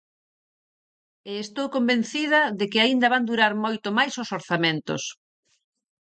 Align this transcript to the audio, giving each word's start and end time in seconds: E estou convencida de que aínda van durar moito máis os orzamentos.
E 1.29 1.31
estou 1.45 1.67
convencida 1.75 2.41
de 2.59 2.65
que 2.71 2.79
aínda 2.81 3.11
van 3.13 3.27
durar 3.29 3.53
moito 3.63 3.87
máis 3.97 4.13
os 4.23 4.29
orzamentos. 4.39 5.03